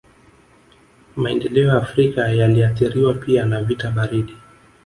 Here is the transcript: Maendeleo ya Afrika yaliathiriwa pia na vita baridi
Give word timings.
Maendeleo 1.15 1.67
ya 1.67 1.77
Afrika 1.77 2.21
yaliathiriwa 2.27 3.13
pia 3.13 3.45
na 3.45 3.63
vita 3.63 3.91
baridi 3.91 4.37